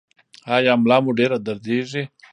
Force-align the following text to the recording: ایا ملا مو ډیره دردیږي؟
ایا 0.55 0.73
ملا 0.81 0.97
مو 1.03 1.11
ډیره 1.19 1.37
دردیږي؟ 1.45 2.03